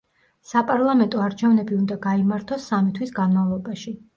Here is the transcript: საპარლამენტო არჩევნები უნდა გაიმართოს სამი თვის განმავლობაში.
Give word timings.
საპარლამენტო 0.51 1.21
არჩევნები 1.25 1.77
უნდა 1.81 1.99
გაიმართოს 2.09 2.67
სამი 2.73 2.99
თვის 2.99 3.17
განმავლობაში. 3.21 3.99